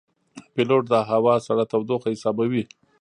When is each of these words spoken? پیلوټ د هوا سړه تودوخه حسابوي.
پیلوټ 0.53 0.83
د 0.89 0.93
هوا 1.09 1.35
سړه 1.47 1.63
تودوخه 1.71 2.07
حسابوي. 2.13 2.63